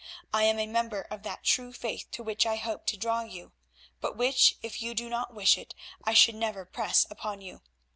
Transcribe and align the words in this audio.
I 0.33 0.45
am 0.45 0.57
a 0.57 0.65
member 0.65 1.03
of 1.03 1.21
that 1.21 1.43
true 1.43 1.71
faith 1.71 2.09
to 2.13 2.23
which 2.23 2.43
I 2.47 2.55
hope 2.55 2.87
to 2.87 2.97
draw 2.97 3.21
you, 3.21 3.51
but 3.99 4.17
which 4.17 4.55
if 4.63 4.81
you 4.81 4.95
do 4.95 5.09
not 5.09 5.35
wish 5.35 5.59
it 5.59 5.75
I 6.03 6.15
should 6.15 6.33
never 6.33 6.65
press 6.65 7.05
upon 7.11 7.41
you. 7.41 7.61